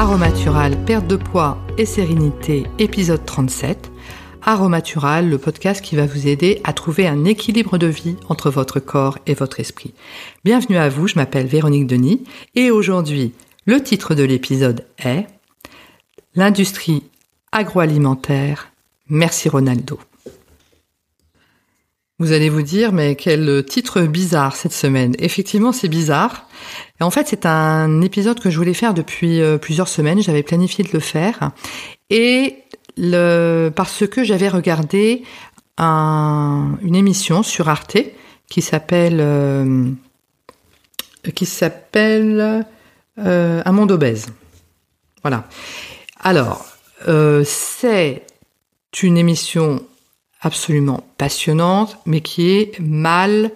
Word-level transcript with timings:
Aromatural, 0.00 0.84
perte 0.84 1.08
de 1.08 1.16
poids 1.16 1.58
et 1.76 1.84
sérénité, 1.84 2.62
épisode 2.78 3.26
37. 3.26 3.90
Aromatural, 4.42 5.28
le 5.28 5.38
podcast 5.38 5.84
qui 5.84 5.96
va 5.96 6.06
vous 6.06 6.28
aider 6.28 6.60
à 6.62 6.72
trouver 6.72 7.08
un 7.08 7.24
équilibre 7.24 7.78
de 7.78 7.88
vie 7.88 8.14
entre 8.28 8.48
votre 8.48 8.78
corps 8.78 9.18
et 9.26 9.34
votre 9.34 9.58
esprit. 9.58 9.94
Bienvenue 10.44 10.76
à 10.76 10.88
vous, 10.88 11.08
je 11.08 11.16
m'appelle 11.16 11.48
Véronique 11.48 11.88
Denis 11.88 12.22
et 12.54 12.70
aujourd'hui, 12.70 13.32
le 13.66 13.82
titre 13.82 14.14
de 14.14 14.22
l'épisode 14.22 14.86
est 15.04 15.26
L'industrie 16.36 17.02
agroalimentaire. 17.50 18.70
Merci 19.08 19.48
Ronaldo. 19.48 19.98
Vous 22.18 22.32
allez 22.32 22.48
vous 22.48 22.62
dire, 22.62 22.92
mais 22.92 23.14
quel 23.14 23.64
titre 23.64 24.00
bizarre 24.02 24.56
cette 24.56 24.72
semaine. 24.72 25.14
Effectivement, 25.20 25.70
c'est 25.70 25.88
bizarre. 25.88 26.48
En 27.00 27.10
fait, 27.10 27.28
c'est 27.28 27.46
un 27.46 28.00
épisode 28.00 28.40
que 28.40 28.50
je 28.50 28.56
voulais 28.56 28.74
faire 28.74 28.92
depuis 28.92 29.40
euh, 29.40 29.56
plusieurs 29.56 29.86
semaines. 29.86 30.20
J'avais 30.20 30.42
planifié 30.42 30.82
de 30.82 30.90
le 30.92 30.98
faire. 30.98 31.52
Et 32.10 32.56
parce 33.74 34.06
que 34.06 34.24
j'avais 34.24 34.48
regardé 34.48 35.22
un, 35.76 36.76
une 36.82 36.96
émission 36.96 37.42
sur 37.42 37.68
Arte 37.68 37.98
qui 38.50 38.62
s'appelle, 38.62 39.18
euh, 39.20 39.90
qui 41.34 41.46
s'appelle 41.46 42.66
euh, 43.18 43.62
Un 43.64 43.72
monde 43.72 43.92
obèse. 43.92 44.26
Voilà. 45.22 45.44
Alors, 46.20 46.66
euh, 47.08 47.44
c'est 47.44 48.22
une 49.02 49.18
émission 49.18 49.82
absolument 50.40 51.04
passionnante, 51.18 51.98
mais 52.06 52.20
qui 52.20 52.50
est 52.50 52.78
mal 52.80 53.50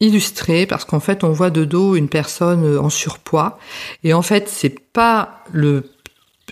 illustrée 0.00 0.66
parce 0.66 0.84
qu'en 0.84 1.00
fait 1.00 1.24
on 1.24 1.30
voit 1.30 1.50
de 1.50 1.64
dos 1.64 1.94
une 1.94 2.08
personne 2.08 2.78
en 2.78 2.90
surpoids 2.90 3.58
et 4.02 4.12
en 4.12 4.22
fait 4.22 4.48
c'est 4.48 4.78
pas 4.92 5.44
le 5.52 5.84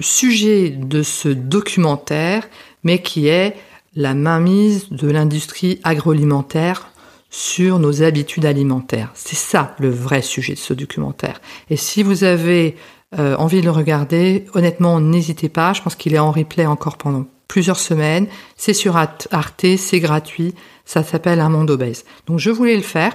sujet 0.00 0.70
de 0.70 1.02
ce 1.02 1.28
documentaire 1.28 2.48
mais 2.84 3.02
qui 3.02 3.26
est 3.26 3.56
la 3.94 4.14
mainmise 4.14 4.88
de 4.90 5.10
l'industrie 5.10 5.80
agroalimentaire 5.84 6.88
sur 7.30 7.78
nos 7.78 8.02
habitudes 8.02 8.46
alimentaires. 8.46 9.10
C'est 9.14 9.36
ça 9.36 9.74
le 9.78 9.90
vrai 9.90 10.22
sujet 10.22 10.54
de 10.54 10.58
ce 10.58 10.74
documentaire. 10.74 11.40
Et 11.70 11.76
si 11.76 12.02
vous 12.02 12.24
avez 12.24 12.76
euh, 13.18 13.36
envie 13.36 13.60
de 13.60 13.64
le 13.64 13.70
regarder, 13.70 14.44
honnêtement, 14.54 15.00
n'hésitez 15.00 15.48
pas. 15.48 15.72
Je 15.72 15.82
pense 15.82 15.94
qu'il 15.94 16.14
est 16.14 16.18
en 16.18 16.30
replay 16.30 16.66
encore 16.66 16.98
pendant 16.98 17.26
plusieurs 17.52 17.78
semaines. 17.78 18.28
C'est 18.56 18.72
sur 18.72 18.96
Arte, 18.96 19.66
c'est 19.76 20.00
gratuit. 20.00 20.54
Ça 20.86 21.02
s'appelle 21.02 21.38
Un 21.38 21.50
monde 21.50 21.68
obèse. 21.68 22.06
Donc 22.26 22.38
je 22.38 22.48
voulais 22.48 22.76
le 22.76 22.82
faire. 22.82 23.12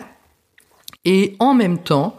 Et 1.06 1.36
en 1.40 1.56
même 1.56 1.80
temps, 1.80 2.16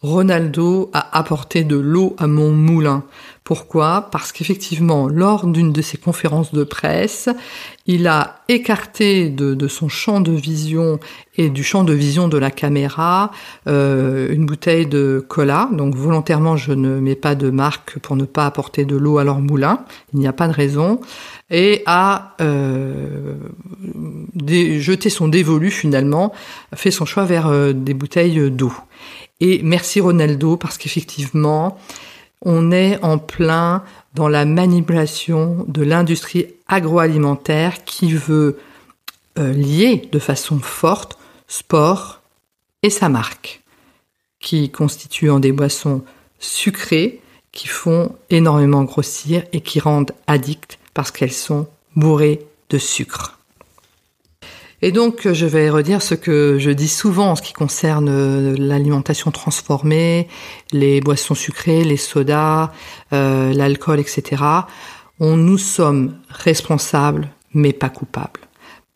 Ronaldo 0.00 0.90
a 0.92 1.18
apporté 1.18 1.64
de 1.64 1.74
l'eau 1.74 2.14
à 2.18 2.28
mon 2.28 2.52
moulin. 2.52 3.02
Pourquoi? 3.46 4.08
Parce 4.10 4.32
qu'effectivement, 4.32 5.06
lors 5.06 5.46
d'une 5.46 5.72
de 5.72 5.80
ses 5.80 5.98
conférences 5.98 6.52
de 6.52 6.64
presse, 6.64 7.28
il 7.86 8.08
a 8.08 8.40
écarté 8.48 9.30
de, 9.30 9.68
son 9.68 9.88
champ 9.88 10.20
de 10.20 10.32
vision 10.32 10.98
et 11.36 11.48
du 11.48 11.62
champ 11.62 11.84
de 11.84 11.92
vision 11.92 12.26
de 12.26 12.38
la 12.38 12.50
caméra 12.50 13.30
euh, 13.68 14.34
une 14.34 14.46
bouteille 14.46 14.86
de 14.86 15.24
cola. 15.28 15.68
Donc 15.70 15.94
volontairement, 15.94 16.56
je 16.56 16.72
ne 16.72 16.98
mets 16.98 17.14
pas 17.14 17.36
de 17.36 17.50
marque 17.50 18.00
pour 18.00 18.16
ne 18.16 18.24
pas 18.24 18.46
apporter 18.46 18.84
de 18.84 18.96
l'eau 18.96 19.18
à 19.18 19.22
leur 19.22 19.38
moulin. 19.38 19.84
Il 20.12 20.18
n'y 20.18 20.26
a 20.26 20.32
pas 20.32 20.48
de 20.48 20.52
raison. 20.52 21.00
Et 21.48 21.84
a 21.86 22.34
euh, 22.40 23.36
jeté 24.80 25.08
son 25.08 25.28
dévolu 25.28 25.70
finalement, 25.70 26.32
fait 26.74 26.90
son 26.90 27.04
choix 27.04 27.24
vers 27.24 27.46
euh, 27.46 27.72
des 27.72 27.94
bouteilles 27.94 28.50
d'eau. 28.50 28.72
Et 29.38 29.60
merci 29.62 30.00
Ronaldo 30.00 30.56
parce 30.56 30.78
qu'effectivement, 30.78 31.78
on 32.42 32.70
est 32.70 33.02
en 33.02 33.18
plein 33.18 33.82
dans 34.14 34.28
la 34.28 34.44
manipulation 34.44 35.64
de 35.68 35.82
l'industrie 35.82 36.46
agroalimentaire 36.68 37.84
qui 37.84 38.12
veut 38.12 38.58
euh, 39.38 39.52
lier 39.52 40.08
de 40.12 40.18
façon 40.18 40.58
forte 40.58 41.18
sport 41.48 42.22
et 42.82 42.90
sa 42.90 43.08
marque, 43.08 43.62
qui 44.40 44.70
constituent 44.70 45.40
des 45.40 45.52
boissons 45.52 46.04
sucrées 46.38 47.20
qui 47.52 47.68
font 47.68 48.14
énormément 48.28 48.84
grossir 48.84 49.42
et 49.52 49.62
qui 49.62 49.80
rendent 49.80 50.12
addictes 50.26 50.78
parce 50.92 51.10
qu'elles 51.10 51.32
sont 51.32 51.66
bourrées 51.96 52.46
de 52.68 52.78
sucre. 52.78 53.38
Et 54.82 54.92
donc, 54.92 55.32
je 55.32 55.46
vais 55.46 55.70
redire 55.70 56.02
ce 56.02 56.14
que 56.14 56.58
je 56.58 56.70
dis 56.70 56.88
souvent 56.88 57.30
en 57.30 57.36
ce 57.36 57.42
qui 57.42 57.54
concerne 57.54 58.08
euh, 58.10 58.54
l'alimentation 58.58 59.30
transformée, 59.30 60.28
les 60.70 61.00
boissons 61.00 61.34
sucrées, 61.34 61.82
les 61.82 61.96
sodas, 61.96 62.72
euh, 63.12 63.52
l'alcool, 63.54 64.00
etc. 64.00 64.42
On 65.18 65.36
nous 65.36 65.56
sommes 65.56 66.16
responsables, 66.28 67.28
mais 67.54 67.72
pas 67.72 67.88
coupables. 67.88 68.40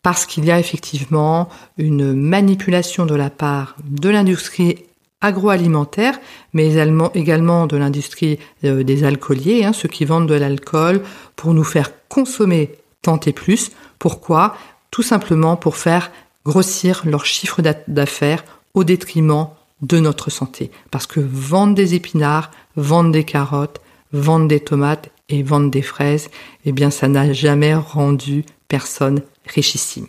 Parce 0.03 0.25
qu'il 0.25 0.45
y 0.45 0.51
a 0.51 0.59
effectivement 0.59 1.49
une 1.77 2.13
manipulation 2.13 3.07
de 3.07 3.15
la 3.15 3.31
part 3.31 3.75
de 3.83 4.09
l'industrie 4.09 4.85
agroalimentaire, 5.21 6.19
mais 6.53 6.75
également 7.13 7.67
de 7.67 7.77
l'industrie 7.77 8.39
euh, 8.63 8.83
des 8.83 9.03
alcooliers, 9.03 9.63
hein, 9.63 9.73
ceux 9.73 9.89
qui 9.89 10.05
vendent 10.05 10.29
de 10.29 10.35
l'alcool, 10.35 11.01
pour 11.35 11.53
nous 11.55 11.63
faire 11.63 11.91
consommer 12.07 12.75
tant 13.01 13.19
et 13.25 13.33
plus. 13.33 13.71
Pourquoi? 13.97 14.55
Tout 14.91 15.03
simplement 15.03 15.55
pour 15.55 15.77
faire 15.77 16.11
grossir 16.45 17.01
leur 17.05 17.25
chiffre 17.25 17.61
d'affaires 17.87 18.43
au 18.73 18.83
détriment 18.83 19.47
de 19.81 19.99
notre 19.99 20.29
santé. 20.29 20.69
Parce 20.91 21.07
que 21.07 21.19
vendre 21.19 21.75
des 21.75 21.95
épinards, 21.95 22.51
vendre 22.75 23.11
des 23.11 23.23
carottes, 23.23 23.81
vendre 24.13 24.47
des 24.47 24.59
tomates 24.59 25.09
et 25.29 25.43
vendre 25.43 25.71
des 25.71 25.81
fraises, 25.81 26.29
eh 26.65 26.71
bien 26.71 26.91
ça 26.91 27.07
n'a 27.07 27.33
jamais 27.33 27.73
rendu 27.73 28.45
personne 28.67 29.21
richissime. 29.47 30.07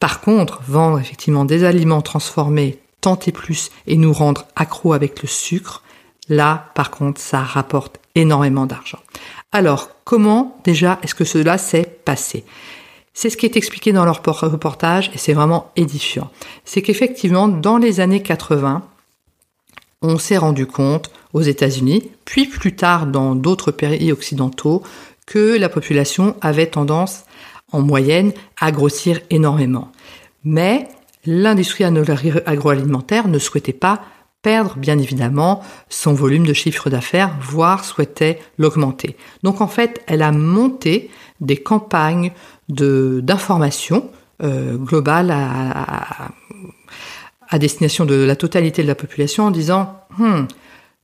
Par 0.00 0.20
contre, 0.20 0.62
vendre 0.66 0.98
effectivement 0.98 1.44
des 1.44 1.64
aliments 1.64 2.02
transformés 2.02 2.78
tant 3.00 3.18
et 3.26 3.32
plus 3.32 3.70
et 3.86 3.96
nous 3.96 4.12
rendre 4.12 4.46
accro 4.56 4.92
avec 4.92 5.22
le 5.22 5.28
sucre, 5.28 5.82
là 6.28 6.70
par 6.74 6.90
contre 6.90 7.20
ça 7.20 7.42
rapporte 7.42 8.00
énormément 8.14 8.66
d'argent. 8.66 8.98
Alors 9.52 9.90
comment 10.04 10.60
déjà 10.64 10.98
est-ce 11.02 11.14
que 11.14 11.24
cela 11.24 11.58
s'est 11.58 11.98
passé? 12.04 12.44
C'est 13.14 13.30
ce 13.30 13.36
qui 13.36 13.46
est 13.46 13.56
expliqué 13.56 13.92
dans 13.92 14.04
leur 14.04 14.22
reportage 14.24 15.10
et 15.14 15.18
c'est 15.18 15.32
vraiment 15.32 15.72
édifiant. 15.76 16.30
C'est 16.64 16.82
qu'effectivement, 16.82 17.48
dans 17.48 17.78
les 17.78 18.00
années 18.00 18.22
80, 18.22 18.82
on 20.02 20.18
s'est 20.18 20.36
rendu 20.36 20.66
compte 20.66 21.10
aux 21.32 21.42
États-Unis, 21.42 22.10
puis 22.24 22.46
plus 22.46 22.76
tard 22.76 23.06
dans 23.06 23.34
d'autres 23.34 23.72
pays 23.72 24.12
occidentaux, 24.12 24.82
que 25.26 25.58
la 25.58 25.68
population 25.68 26.36
avait 26.40 26.66
tendance, 26.66 27.24
en 27.72 27.82
moyenne, 27.82 28.32
à 28.60 28.70
grossir 28.72 29.20
énormément. 29.30 29.92
Mais 30.44 30.88
l'industrie 31.26 31.84
agroalimentaire 31.84 33.28
ne 33.28 33.38
souhaitait 33.38 33.72
pas 33.72 34.00
perdre, 34.42 34.76
bien 34.76 34.98
évidemment, 34.98 35.62
son 35.88 36.12
volume 36.12 36.46
de 36.46 36.52
chiffre 36.52 36.90
d'affaires, 36.90 37.36
voire 37.40 37.84
souhaitait 37.84 38.40
l'augmenter. 38.56 39.16
Donc 39.42 39.60
en 39.60 39.68
fait, 39.68 40.02
elle 40.06 40.22
a 40.22 40.32
monté 40.32 41.10
des 41.40 41.56
campagnes 41.56 42.32
de 42.68 43.20
d'information 43.22 44.10
euh, 44.42 44.76
globale 44.76 45.30
à, 45.30 46.30
à, 47.48 47.58
destination 47.58 48.04
de 48.04 48.14
la 48.14 48.36
totalité 48.36 48.82
de 48.82 48.88
la 48.88 48.94
population 48.94 49.44
en 49.44 49.50
disant 49.50 50.00
hmm, 50.18 50.44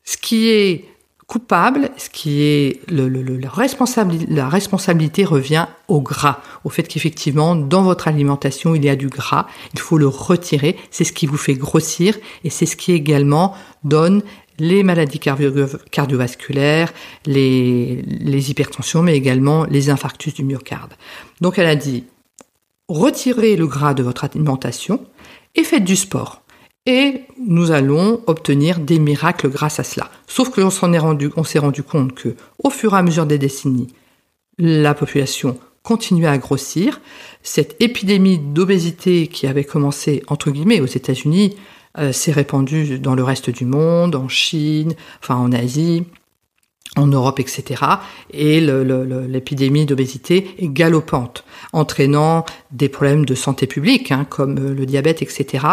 ce 0.04 0.16
qui 0.16 0.48
est 0.50 0.84
coupable, 1.34 1.90
ce 1.96 2.10
qui 2.10 2.42
est 2.42 2.80
la 2.88 4.48
responsabilité 4.48 5.24
revient 5.24 5.66
au 5.88 6.00
gras, 6.00 6.38
au 6.62 6.70
fait 6.70 6.84
qu'effectivement 6.84 7.56
dans 7.56 7.82
votre 7.82 8.06
alimentation 8.06 8.76
il 8.76 8.84
y 8.84 8.88
a 8.88 8.94
du 8.94 9.08
gras, 9.08 9.48
il 9.72 9.80
faut 9.80 9.98
le 9.98 10.06
retirer, 10.06 10.76
c'est 10.92 11.02
ce 11.02 11.12
qui 11.12 11.26
vous 11.26 11.36
fait 11.36 11.54
grossir 11.54 12.16
et 12.44 12.50
c'est 12.50 12.66
ce 12.66 12.76
qui 12.76 12.92
également 12.92 13.52
donne 13.82 14.22
les 14.60 14.84
maladies 14.84 15.18
cardiovasculaires, 15.18 16.92
les, 17.26 18.02
les 18.02 18.50
hypertensions, 18.52 19.02
mais 19.02 19.16
également 19.16 19.64
les 19.64 19.90
infarctus 19.90 20.34
du 20.34 20.44
myocarde. 20.44 20.92
Donc 21.40 21.58
elle 21.58 21.66
a 21.66 21.74
dit, 21.74 22.04
retirez 22.86 23.56
le 23.56 23.66
gras 23.66 23.94
de 23.94 24.04
votre 24.04 24.22
alimentation 24.22 25.04
et 25.56 25.64
faites 25.64 25.82
du 25.82 25.96
sport. 25.96 26.43
Et 26.86 27.22
nous 27.46 27.70
allons 27.70 28.20
obtenir 28.26 28.78
des 28.78 28.98
miracles 28.98 29.48
grâce 29.48 29.80
à 29.80 29.84
cela. 29.84 30.10
Sauf 30.26 30.50
que 30.50 30.60
l'on 30.60 30.70
s'en 30.70 30.92
est 30.92 30.98
rendu, 30.98 31.30
on 31.36 31.44
s'est 31.44 31.58
rendu 31.58 31.82
compte 31.82 32.14
que, 32.14 32.36
au 32.62 32.68
fur 32.68 32.94
et 32.94 32.98
à 32.98 33.02
mesure 33.02 33.24
des 33.24 33.38
décennies, 33.38 33.88
la 34.58 34.94
population 34.94 35.58
continuait 35.82 36.28
à 36.28 36.38
grossir. 36.38 37.00
Cette 37.42 37.76
épidémie 37.80 38.38
d'obésité 38.38 39.28
qui 39.28 39.46
avait 39.46 39.64
commencé, 39.64 40.22
entre 40.28 40.50
guillemets, 40.50 40.80
aux 40.80 40.86
États-Unis, 40.86 41.56
euh, 41.98 42.12
s'est 42.12 42.32
répandu 42.32 42.98
dans 42.98 43.14
le 43.14 43.22
reste 43.22 43.50
du 43.50 43.64
monde, 43.64 44.16
en 44.16 44.28
Chine, 44.28 44.94
enfin 45.22 45.36
en 45.36 45.52
Asie, 45.52 46.04
en 46.96 47.06
Europe, 47.06 47.40
etc. 47.40 47.82
Et 48.32 48.60
l'épidémie 48.60 49.86
d'obésité 49.86 50.54
est 50.58 50.68
galopante, 50.68 51.44
entraînant 51.72 52.44
des 52.70 52.88
problèmes 52.88 53.24
de 53.24 53.34
santé 53.34 53.66
publique, 53.66 54.12
hein, 54.12 54.26
comme 54.28 54.58
euh, 54.58 54.74
le 54.74 54.86
diabète, 54.86 55.22
etc. 55.22 55.66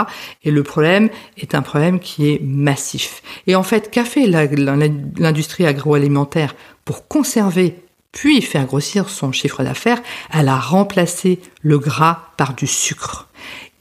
Et 0.44 0.52
le 0.52 0.64
problème 0.64 1.10
est 1.38 1.56
un 1.56 1.62
problème 1.62 2.00
qui 2.00 2.30
est 2.30 2.42
massif. 2.44 3.22
Et 3.48 3.56
en 3.56 3.64
fait, 3.64 3.92
qu'a 3.92 4.06
fait 4.06 4.28
l'industrie 4.28 5.66
agroalimentaire 5.66 6.56
pour 6.86 7.08
conserver 7.08 7.76
puis 8.12 8.42
faire 8.42 8.66
grossir 8.66 9.10
son 9.10 9.32
chiffre 9.32 9.64
d'affaires? 9.64 10.02
Elle 10.34 10.50
a 10.50 10.60
remplacé 10.60 11.40
le 11.62 11.80
gras 11.80 12.32
par 12.38 12.54
du 12.54 12.68
sucre. 12.68 13.30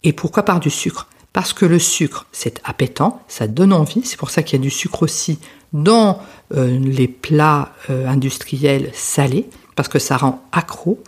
Et 0.02 0.12
pourquoi 0.12 0.44
par 0.44 0.60
du 0.60 0.70
sucre? 0.70 1.08
Parce 1.32 1.52
que 1.52 1.64
le 1.64 1.78
sucre, 1.78 2.26
c'est 2.32 2.60
appétant, 2.64 3.22
ça 3.28 3.46
donne 3.46 3.72
envie, 3.72 4.02
c'est 4.04 4.16
pour 4.16 4.30
ça 4.30 4.42
qu'il 4.42 4.58
y 4.58 4.62
a 4.62 4.62
du 4.62 4.70
sucre 4.70 5.04
aussi 5.04 5.38
dans 5.72 6.20
euh, 6.54 6.78
les 6.78 7.08
plats 7.08 7.72
euh, 7.90 8.08
industriels 8.08 8.90
salés, 8.92 9.48
parce 9.76 9.88
que 9.88 9.98
ça 9.98 10.16
rend 10.16 10.42
accro, 10.52 11.02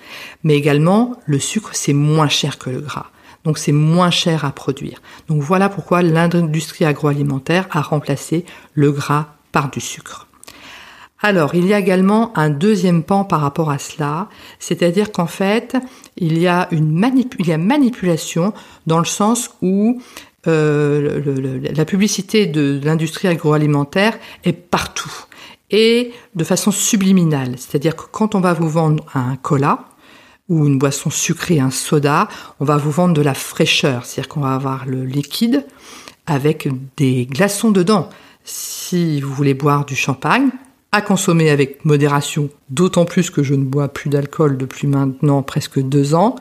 mais 0.44 0.54
également 0.54 1.16
le 1.26 1.38
sucre 1.38 1.70
c'est 1.72 1.92
moins 1.92 2.28
cher 2.28 2.58
que 2.58 2.70
le 2.70 2.80
gras. 2.80 3.06
Donc 3.44 3.58
c'est 3.58 3.72
moins 3.72 4.10
cher 4.10 4.44
à 4.44 4.52
produire. 4.52 5.02
Donc 5.28 5.42
voilà 5.42 5.68
pourquoi 5.68 6.02
l'industrie 6.02 6.84
agroalimentaire 6.84 7.66
a 7.72 7.82
remplacé 7.82 8.44
le 8.74 8.92
gras 8.92 9.34
par 9.50 9.70
du 9.70 9.80
sucre. 9.80 10.28
Alors, 11.24 11.54
il 11.54 11.66
y 11.66 11.72
a 11.72 11.78
également 11.78 12.36
un 12.36 12.50
deuxième 12.50 13.04
pan 13.04 13.24
par 13.24 13.42
rapport 13.42 13.70
à 13.70 13.78
cela, 13.78 14.28
c'est-à-dire 14.58 15.12
qu'en 15.12 15.28
fait, 15.28 15.76
il 16.16 16.36
y 16.36 16.48
a 16.48 16.66
une 16.72 16.90
manipulation 16.90 18.52
dans 18.88 18.98
le 18.98 19.04
sens 19.04 19.50
où 19.62 20.00
euh, 20.46 21.60
la 21.74 21.84
publicité 21.84 22.46
de 22.46 22.80
l'industrie 22.82 23.28
agroalimentaire 23.28 24.18
est 24.44 24.52
partout 24.52 25.12
et 25.70 26.12
de 26.34 26.44
façon 26.44 26.70
subliminale. 26.70 27.54
C'est-à-dire 27.56 27.96
que 27.96 28.04
quand 28.10 28.34
on 28.34 28.40
va 28.40 28.52
vous 28.52 28.68
vendre 28.68 29.04
un 29.14 29.36
cola 29.36 29.86
ou 30.48 30.66
une 30.66 30.78
boisson 30.78 31.10
sucrée, 31.10 31.60
un 31.60 31.70
soda, 31.70 32.28
on 32.60 32.64
va 32.64 32.76
vous 32.76 32.90
vendre 32.90 33.14
de 33.14 33.22
la 33.22 33.34
fraîcheur. 33.34 34.04
C'est-à-dire 34.04 34.28
qu'on 34.28 34.40
va 34.40 34.54
avoir 34.54 34.86
le 34.86 35.04
liquide 35.04 35.64
avec 36.26 36.68
des 36.96 37.26
glaçons 37.26 37.70
dedans. 37.70 38.10
Si 38.44 39.20
vous 39.20 39.32
voulez 39.32 39.54
boire 39.54 39.84
du 39.84 39.96
champagne, 39.96 40.50
à 40.90 41.00
consommer 41.00 41.48
avec 41.48 41.84
modération, 41.84 42.50
d'autant 42.68 43.06
plus 43.06 43.30
que 43.30 43.42
je 43.42 43.54
ne 43.54 43.64
bois 43.64 43.88
plus 43.88 44.10
d'alcool 44.10 44.58
depuis 44.58 44.86
maintenant 44.86 45.42
presque 45.42 45.80
deux 45.80 46.14
ans, 46.14 46.36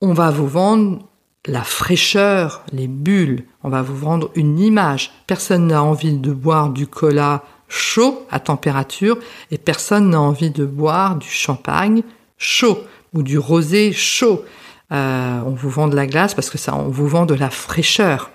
on 0.00 0.14
va 0.14 0.30
vous 0.30 0.48
vendre 0.48 1.06
la 1.46 1.62
fraîcheur, 1.62 2.62
les 2.72 2.86
bulles, 2.86 3.44
on 3.64 3.68
va 3.68 3.82
vous 3.82 3.96
vendre 3.96 4.30
une 4.34 4.60
image. 4.60 5.12
Personne 5.26 5.66
n'a 5.68 5.82
envie 5.82 6.16
de 6.16 6.32
boire 6.32 6.70
du 6.70 6.86
cola 6.86 7.42
chaud 7.68 8.26
à 8.30 8.38
température 8.38 9.18
et 9.50 9.58
personne 9.58 10.10
n'a 10.10 10.20
envie 10.20 10.50
de 10.50 10.64
boire 10.64 11.16
du 11.16 11.28
champagne 11.28 12.02
chaud 12.38 12.78
ou 13.12 13.22
du 13.22 13.38
rosé 13.38 13.92
chaud. 13.92 14.44
Euh, 14.92 15.40
on 15.46 15.50
vous 15.50 15.70
vend 15.70 15.88
de 15.88 15.96
la 15.96 16.06
glace 16.06 16.34
parce 16.34 16.50
que 16.50 16.58
ça, 16.58 16.76
on 16.76 16.88
vous 16.88 17.08
vend 17.08 17.26
de 17.26 17.34
la 17.34 17.50
fraîcheur. 17.50 18.30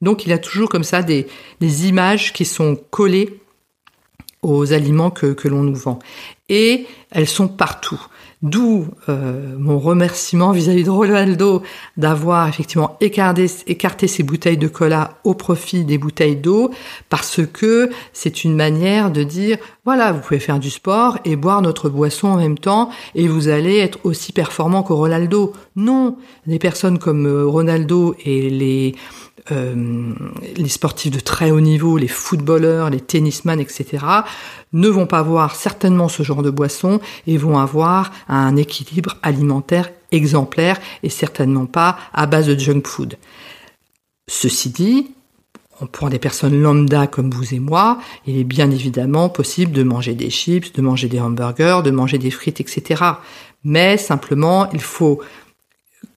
Donc 0.00 0.24
il 0.24 0.28
y 0.28 0.32
a 0.32 0.38
toujours 0.38 0.68
comme 0.68 0.84
ça 0.84 1.02
des, 1.02 1.26
images 1.60 2.32
qui 2.32 2.44
sont 2.44 2.76
collées 2.90 3.40
aux 4.42 4.72
aliments 4.72 5.10
que 5.10 5.48
l'on 5.48 5.64
nous 5.64 5.74
vend. 5.74 5.98
Et 6.48 6.86
elles 7.10 7.28
sont 7.28 7.48
partout. 7.48 8.00
D'où 8.40 8.86
euh, 9.08 9.56
mon 9.58 9.80
remerciement 9.80 10.52
vis-à-vis 10.52 10.84
de 10.84 10.90
Ronaldo 10.90 11.62
d'avoir 11.96 12.48
effectivement 12.48 12.96
écarté, 13.00 13.46
écarté 13.66 14.06
ces 14.06 14.22
bouteilles 14.22 14.56
de 14.56 14.68
cola 14.68 15.14
au 15.24 15.34
profit 15.34 15.84
des 15.84 15.98
bouteilles 15.98 16.36
d'eau, 16.36 16.70
parce 17.08 17.40
que 17.52 17.90
c'est 18.12 18.44
une 18.44 18.54
manière 18.54 19.10
de 19.10 19.24
dire, 19.24 19.58
voilà, 19.84 20.12
vous 20.12 20.20
pouvez 20.20 20.38
faire 20.38 20.60
du 20.60 20.70
sport 20.70 21.18
et 21.24 21.34
boire 21.34 21.62
notre 21.62 21.88
boisson 21.88 22.28
en 22.28 22.36
même 22.36 22.58
temps, 22.58 22.90
et 23.16 23.26
vous 23.26 23.48
allez 23.48 23.78
être 23.78 23.98
aussi 24.04 24.30
performant 24.30 24.84
que 24.84 24.92
Ronaldo. 24.92 25.52
Non, 25.74 26.16
des 26.46 26.60
personnes 26.60 27.00
comme 27.00 27.26
euh, 27.26 27.44
Ronaldo 27.44 28.14
et 28.24 28.50
les 28.50 28.94
euh, 29.52 30.12
les 30.56 30.68
sportifs 30.68 31.12
de 31.12 31.20
très 31.20 31.50
haut 31.50 31.60
niveau, 31.60 31.96
les 31.96 32.08
footballeurs, 32.08 32.90
les 32.90 33.00
tennisman, 33.00 33.60
etc., 33.60 34.04
ne 34.72 34.88
vont 34.88 35.06
pas 35.06 35.18
avoir 35.18 35.56
certainement 35.56 36.08
ce 36.08 36.22
genre 36.22 36.42
de 36.42 36.50
boisson 36.50 37.00
et 37.26 37.36
vont 37.36 37.58
avoir 37.58 38.10
un 38.28 38.56
équilibre 38.56 39.16
alimentaire 39.22 39.90
exemplaire 40.12 40.78
et 41.02 41.10
certainement 41.10 41.66
pas 41.66 41.98
à 42.12 42.26
base 42.26 42.46
de 42.46 42.58
junk 42.58 42.82
food. 42.86 43.16
Ceci 44.26 44.70
dit, 44.70 45.10
pour 45.92 46.10
des 46.10 46.18
personnes 46.18 46.60
lambda 46.60 47.06
comme 47.06 47.30
vous 47.30 47.54
et 47.54 47.60
moi, 47.60 47.98
il 48.26 48.36
est 48.36 48.44
bien 48.44 48.70
évidemment 48.70 49.28
possible 49.28 49.72
de 49.72 49.82
manger 49.82 50.14
des 50.14 50.30
chips, 50.30 50.72
de 50.72 50.82
manger 50.82 51.08
des 51.08 51.20
hamburgers, 51.20 51.80
de 51.84 51.90
manger 51.90 52.18
des 52.18 52.30
frites, 52.30 52.60
etc. 52.60 53.02
Mais 53.64 53.96
simplement, 53.96 54.68
il 54.72 54.80
faut 54.80 55.20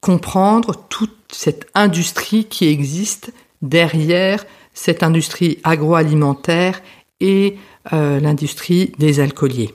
comprendre 0.01 0.75
toute 0.89 1.15
cette 1.31 1.68
industrie 1.75 2.45
qui 2.45 2.68
existe 2.68 3.31
derrière 3.62 4.45
cette 4.74 5.03
industrie 5.03 5.59
agroalimentaire 5.63 6.81
et 7.19 7.57
euh, 7.94 8.19
l'industrie 8.19 8.92
des 8.98 9.19
alcooliers. 9.19 9.74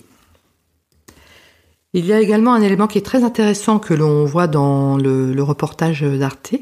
Il 1.92 2.04
y 2.04 2.12
a 2.12 2.20
également 2.20 2.52
un 2.52 2.60
élément 2.60 2.88
qui 2.88 2.98
est 2.98 3.06
très 3.06 3.24
intéressant 3.24 3.78
que 3.78 3.94
l'on 3.94 4.26
voit 4.26 4.48
dans 4.48 4.98
le, 4.98 5.42
reportage 5.42 6.02
d'Arte, 6.02 6.54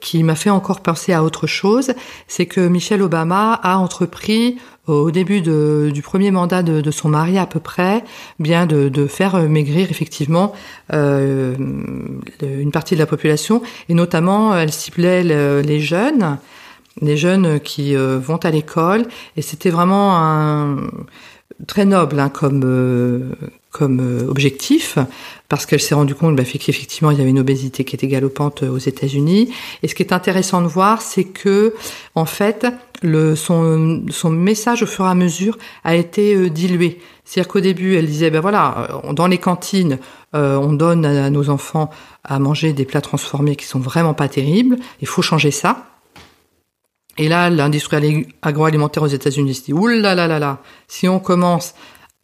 qui 0.00 0.22
m'a 0.24 0.34
fait 0.34 0.50
encore 0.50 0.80
penser 0.80 1.12
à 1.12 1.22
autre 1.22 1.46
chose, 1.46 1.92
c'est 2.26 2.46
que 2.46 2.66
Michelle 2.66 3.02
Obama 3.02 3.54
a 3.54 3.78
entrepris 3.78 4.58
au 4.86 5.10
début 5.10 5.40
du 5.40 6.02
premier 6.02 6.30
mandat 6.30 6.62
de, 6.62 6.90
son 6.90 7.08
mari 7.08 7.38
à 7.38 7.46
peu 7.46 7.60
près, 7.60 8.04
bien 8.38 8.66
de, 8.66 9.06
faire 9.06 9.36
maigrir 9.48 9.90
effectivement 9.90 10.52
euh, 10.92 11.54
une 12.42 12.70
partie 12.70 12.94
de 12.94 13.00
la 13.00 13.06
population, 13.06 13.62
et 13.88 13.94
notamment 13.94 14.56
elle 14.56 14.72
ciblait 14.72 15.22
les 15.62 15.80
jeunes, 15.80 16.38
les 17.00 17.16
jeunes 17.16 17.60
qui 17.60 17.96
euh, 17.96 18.18
vont 18.18 18.36
à 18.36 18.50
l'école, 18.50 19.06
et 19.36 19.42
c'était 19.42 19.70
vraiment 19.70 20.16
un 20.16 20.76
très 21.66 21.84
noble 21.84 22.18
hein, 22.20 22.28
comme 22.28 22.62
euh, 22.64 23.32
comme 23.76 24.00
euh, 24.00 24.28
objectif 24.28 24.98
parce 25.48 25.66
qu'elle 25.66 25.80
s'est 25.80 25.94
rendue 25.94 26.14
compte 26.14 26.34
bah, 26.34 26.44
qu'effectivement 26.44 27.10
il 27.10 27.18
y 27.18 27.20
avait 27.20 27.30
une 27.30 27.38
obésité 27.38 27.84
qui 27.84 27.94
était 27.94 28.06
galopante 28.06 28.62
aux 28.62 28.78
États-Unis. 28.78 29.52
Et 29.82 29.88
ce 29.88 29.94
qui 29.94 30.02
est 30.02 30.12
intéressant 30.12 30.62
de 30.62 30.66
voir 30.66 31.02
c'est 31.02 31.24
que 31.24 31.74
en 32.14 32.24
fait 32.24 32.66
son 33.36 34.02
son 34.10 34.30
message 34.30 34.82
au 34.82 34.86
fur 34.86 35.04
et 35.04 35.08
à 35.08 35.14
mesure 35.14 35.58
a 35.84 35.94
été 35.94 36.48
dilué. 36.48 37.00
C'est-à-dire 37.24 37.52
qu'au 37.52 37.60
début 37.60 37.96
elle 37.96 38.06
disait 38.06 38.30
ben 38.30 38.40
voilà 38.40 38.88
dans 39.12 39.26
les 39.26 39.38
cantines 39.38 39.98
on 40.32 40.72
donne 40.72 41.04
à 41.04 41.30
nos 41.30 41.50
enfants 41.50 41.90
à 42.24 42.38
manger 42.38 42.72
des 42.72 42.84
plats 42.84 43.00
transformés 43.00 43.56
qui 43.56 43.66
sont 43.66 43.80
vraiment 43.80 44.14
pas 44.14 44.28
terribles. 44.28 44.76
Il 45.00 45.06
faut 45.06 45.22
changer 45.22 45.50
ça. 45.50 45.86
Et 47.18 47.28
là, 47.28 47.48
l'industrie 47.48 48.26
agroalimentaire 48.42 49.02
aux 49.02 49.06
États-Unis 49.06 49.54
se 49.54 49.64
dit 49.64 49.72
oulala, 49.72 50.14
là 50.14 50.26
là 50.26 50.38
là 50.38 50.58
si 50.86 51.08
on 51.08 51.18
commence 51.18 51.74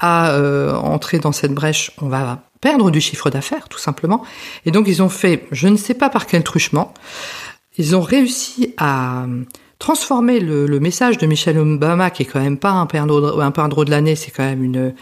à 0.03 0.33
euh, 0.33 0.75
entrer 0.75 1.21
dans 1.21 1.33
cette 1.33 1.55
brèche, 1.55 1.93
on 2.03 2.09
va 2.09 2.41
perdre 2.61 2.91
du 2.91 3.01
chiffre 3.01 3.31
d'affaires, 3.31 3.69
tout 3.69 3.79
simplement. 3.79 4.23
Et 4.67 4.73
donc, 4.73 4.87
ils 4.89 5.01
ont 5.03 5.09
fait, 5.09 5.47
je 5.53 5.69
ne 5.69 5.77
sais 5.77 5.95
pas 5.95 6.11
par 6.11 6.27
quel 6.27 6.43
truchement, 6.43 6.93
ils 7.79 7.97
ont 7.97 8.01
réussi 8.01 8.75
à 8.77 9.27
transformer 9.79 10.41
le, 10.41 10.67
message 10.81 11.19
de 11.19 11.27
Michelle 11.27 11.59
Obama, 11.59 12.11
qui 12.11 12.25
est 12.25 12.27
quand 12.27 12.41
même 12.41 12.59
pas 12.59 12.73
un 12.73 12.87
perdreau, 12.87 13.85
de 13.85 13.91
l'année, 13.91 14.17
c'est 14.17 14.33
quand 14.33 14.45
même 14.45 14.65
une, 14.65 14.93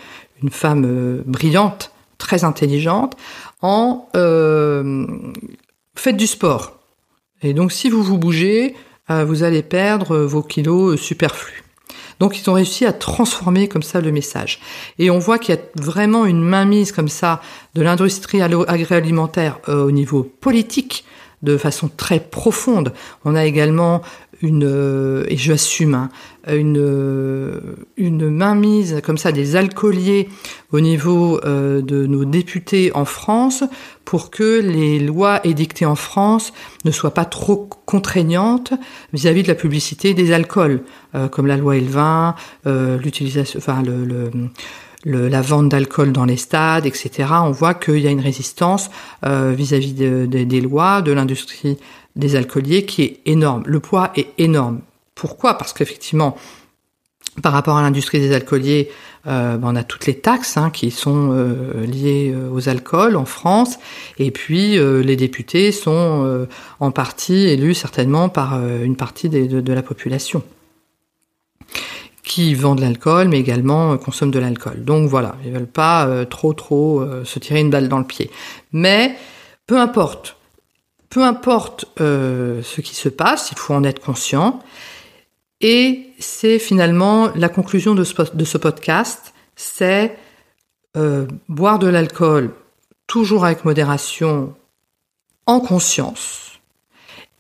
femme 0.51 0.85
euh, 0.87 1.23
brillante, 1.27 1.93
très 2.19 2.45
intelligente, 2.45 3.17
en 3.63 4.07
euh, 4.17 5.07
faites 5.95 6.17
du 6.17 6.27
sport. 6.27 6.79
Et 7.43 7.55
donc, 7.55 7.73
si 7.73 7.89
vous 7.89 8.03
vous 8.03 8.19
bougez, 8.19 8.77
vous 9.09 9.43
allez 9.43 9.63
perdre 9.63 10.19
vos 10.19 10.43
kilos 10.43 11.01
superflus. 11.01 11.65
Donc 12.21 12.39
ils 12.39 12.49
ont 12.49 12.53
réussi 12.53 12.87
à 12.87 12.93
transformer 12.93 13.67
comme 13.67 13.83
ça 13.83 14.01
le 14.01 14.13
message. 14.13 14.61
Et 14.99 15.11
on 15.11 15.19
voit 15.19 15.39
qu'il 15.39 15.55
y 15.55 15.59
a 15.59 15.61
vraiment 15.75 16.27
une 16.27 16.43
mainmise 16.43 16.93
comme 16.93 17.09
ça 17.09 17.41
de 17.75 17.83
l'industrie 17.83 18.43
agroalimentaire 18.43 19.59
euh, 19.69 19.85
au 19.85 19.91
niveau 19.91 20.23
politique 20.23 21.05
de 21.43 21.57
façon 21.57 21.91
très 21.95 22.21
profonde. 22.21 22.93
On 23.25 23.35
a 23.35 23.45
également 23.45 24.03
une, 24.43 24.65
euh, 24.65 25.25
et 25.29 25.37
j'assume, 25.37 25.95
hein, 25.95 26.09
une, 26.49 26.79
euh, 26.79 27.61
une 27.97 28.31
mainmise 28.31 29.01
comme 29.05 29.19
ça 29.19 29.33
des 29.33 29.57
alcooliers 29.57 30.29
au 30.73 30.81
niveau 30.81 31.41
euh, 31.45 31.83
de 31.83 32.07
nos 32.07 32.25
députés 32.25 32.91
en 32.95 33.05
France 33.05 33.65
pour 34.05 34.31
que 34.31 34.61
les 34.61 34.99
lois 34.99 35.41
édictées 35.45 35.87
en 35.87 35.95
France 35.95 36.53
ne 36.85 36.91
soient 36.91 37.15
pas 37.15 37.27
trop 37.27 37.69
contraignantes 37.85 38.73
vis-à-vis 39.13 39.43
de 39.43 39.49
la 39.49 39.55
publicité 39.55 40.15
des 40.15 40.33
alcools, 40.33 40.83
comme 41.31 41.47
la 41.47 41.57
loi 41.57 41.77
Elvin, 41.77 42.35
l'utilisation, 42.67 43.59
enfin 43.59 43.83
le, 43.83 44.05
le 44.05 44.31
la 45.05 45.41
vente 45.41 45.69
d'alcool 45.71 46.13
dans 46.13 46.25
les 46.25 46.37
stades, 46.37 46.87
etc. 46.87 47.29
On 47.43 47.53
voit 47.53 47.75
qu'il 47.75 47.99
y 47.99 48.07
a 48.07 48.11
une 48.11 48.21
résistance 48.21 48.91
vis-à-vis 49.23 49.95
des 49.95 50.61
lois, 50.61 51.01
de 51.01 51.13
l'industrie 51.13 51.79
des 52.17 52.37
alcooliers 52.37 52.85
qui 52.85 53.03
est 53.03 53.21
énorme. 53.27 53.63
Le 53.67 53.81
poids 53.81 54.13
est 54.17 54.29
énorme. 54.39 54.81
Pourquoi? 55.15 55.55
Parce 55.55 55.73
qu'effectivement, 55.73 56.37
par 57.43 57.53
rapport 57.53 57.77
à 57.77 57.83
l'industrie 57.83 58.21
des 58.21 58.33
alcooliers, 58.33 58.91
euh, 59.27 59.59
on 59.63 59.77
a 59.77 59.85
toutes 59.85 60.07
les 60.07 60.19
taxes 60.19 60.57
hein, 60.57 60.71
qui 60.71 60.91
sont 60.91 61.31
euh, 61.33 61.85
liées 61.87 62.33
euh, 62.35 62.51
aux 62.51 62.69
alcools 62.69 63.17
en 63.17 63.25
France, 63.25 63.79
et 64.19 64.31
puis 64.31 64.79
les 64.79 65.17
députés 65.17 65.73
sont 65.73 66.47
en 66.81 66.91
partie 66.91 67.49
élus 67.49 67.75
certainement 67.75 68.29
par 68.29 68.61
une 68.83 68.97
partie 68.97 69.29
de, 69.29 69.73
la 69.73 69.83
population 69.83 70.43
qui 72.31 72.55
vend 72.55 72.77
de 72.77 72.81
l'alcool, 72.81 73.29
mais 73.29 73.41
également 73.41 73.99
consomme 73.99 74.31
de 74.31 74.39
l'alcool. 74.39 74.85
Donc 74.85 75.09
voilà, 75.09 75.35
ils 75.45 75.53
veulent 75.53 75.67
pas 75.67 76.25
trop 76.27 76.53
trop 76.53 77.05
se 77.25 77.39
tirer 77.41 77.61
une 77.61 77.71
balle 77.71 77.89
dans 77.89 77.99
le 77.99 78.05
pied. 78.05 78.31
Mais 78.73 79.17
peu 79.67 79.79
importe, 79.79 80.37
peu 81.09 81.25
importe 81.25 81.87
ce 81.99 82.81
qui 82.81 82.95
se 82.95 83.09
passe, 83.09 83.51
il 83.51 83.59
faut 83.59 83.75
en 83.75 83.83
être 83.83 84.01
conscient. 84.01 84.61
Et 85.61 86.07
c'est 86.19 86.59
finalement 86.59 87.31
la 87.35 87.49
conclusion 87.49 87.95
de 87.95 88.05
ce, 88.05 88.59
podcast, 88.59 89.35
c'est 89.57 90.17
euh, 90.97 91.27
boire 91.49 91.79
de 91.79 91.87
l'alcool 91.87 92.55
toujours 93.07 93.45
avec 93.45 93.65
modération, 93.65 94.55
en 95.47 95.61
conscience, 95.61 96.61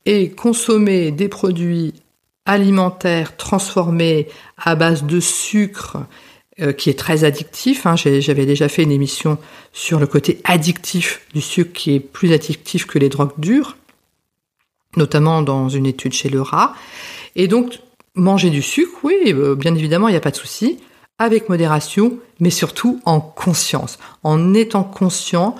et 0.04 0.30
consommer 0.30 1.12
des 1.12 1.28
produits 1.28 1.94
alimentaires 2.47 3.37
transformés 3.37 4.28
à 4.59 4.75
base 4.75 5.04
de 5.04 5.20
sucre, 5.20 5.99
euh, 6.61 6.73
qui 6.73 6.90
est 6.90 6.99
très 6.99 7.25
addictif. 7.25 7.87
Hein. 7.87 7.97
J'avais 7.97 8.47
déjà 8.47 8.68
fait 8.68 8.82
une 8.82 8.92
émission 8.92 9.38
sur 9.73 9.99
le 10.00 10.06
côté 10.06 10.40
addictif 10.44 11.23
du 11.35 11.40
sucre, 11.40 11.73
qui 11.73 11.94
est 11.94 12.00
plus 12.00 12.32
addictif 12.32 12.87
que 12.87 12.99
les 12.99 13.09
drogues 13.09 13.38
dures, 13.38 13.76
notamment 14.97 15.42
dans 15.42 15.68
une 15.68 15.87
étude 15.87 16.12
chez 16.12 16.28
le 16.28 16.42
rat. 16.42 16.75
Et 17.37 17.47
donc, 17.47 17.78
Manger 18.16 18.50
du 18.50 18.61
sucre, 18.61 18.99
oui, 19.04 19.14
euh, 19.28 19.54
bien 19.54 19.75
évidemment, 19.76 20.09
il 20.09 20.11
n'y 20.11 20.16
a 20.16 20.20
pas 20.20 20.32
de 20.32 20.37
souci, 20.37 20.78
avec 21.18 21.49
modération, 21.49 22.18
mais 22.40 22.50
surtout 22.50 23.00
en 23.04 23.20
conscience, 23.20 24.00
en 24.25 24.52
étant 24.52 24.82
conscient 24.82 25.54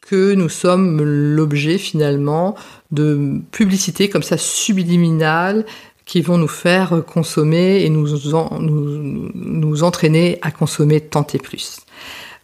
que 0.00 0.34
nous 0.34 0.48
sommes 0.48 1.02
l'objet 1.02 1.78
finalement 1.78 2.54
de 2.92 3.40
publicités 3.50 4.08
comme 4.08 4.22
ça 4.22 4.38
subliminales 4.38 5.66
qui 6.06 6.22
vont 6.22 6.38
nous 6.38 6.48
faire 6.48 7.02
consommer 7.04 7.82
et 7.82 7.90
nous, 7.90 8.08
nous, 8.54 9.82
entraîner 9.82 10.38
à 10.40 10.50
consommer 10.50 11.00
tant 11.00 11.26
et 11.34 11.38
plus. 11.38 11.80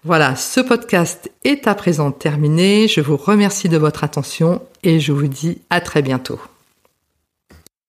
Voilà, 0.04 0.35
ce 0.35 0.61
podcast 0.61 1.31
est 1.45 1.69
à 1.69 1.75
présent 1.75 2.11
terminé. 2.11 2.88
Je 2.88 3.00
vous 3.00 3.16
remercie 3.16 3.69
de 3.69 3.78
votre 3.78 4.02
attention 4.02 4.61
et 4.83 4.99
je 4.99 5.12
vous 5.12 5.28
dis 5.28 5.62
à 5.71 5.81
très 5.81 6.02
bientôt. 6.02 6.40